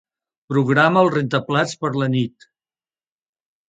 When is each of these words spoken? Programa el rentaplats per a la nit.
Programa 0.53 1.03
el 1.05 1.13
rentaplats 1.17 1.79
per 1.85 1.93
a 1.95 1.97
la 2.05 2.11
nit. 2.19 2.53